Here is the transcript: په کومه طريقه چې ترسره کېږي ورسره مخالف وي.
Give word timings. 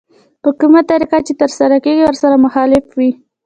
په 0.43 0.49
کومه 0.59 0.81
طريقه 0.91 1.17
چې 1.27 1.33
ترسره 1.41 1.77
کېږي 1.85 2.03
ورسره 2.05 2.35
مخالف 2.45 2.85
وي. 2.97 3.11